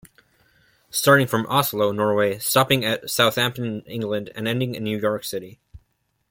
Starting 0.89 1.27
from 1.27 1.45
Oslo, 1.45 1.91
Norway, 1.91 2.39
stopping 2.39 2.83
at 2.83 3.07
Southampton, 3.07 3.81
England, 3.81 4.31
and 4.33 4.47
ending 4.47 4.73
in 4.73 4.83
New 4.83 4.97
York 4.97 5.23
City. 5.23 5.59